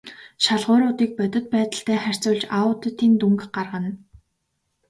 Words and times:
Шалгууруудыг 0.43 1.11
бодит 1.17 1.45
байдалтай 1.53 1.97
харьцуулж 2.03 2.43
аудитын 2.59 3.11
дүнг 3.19 3.39
гаргана. 3.55 3.91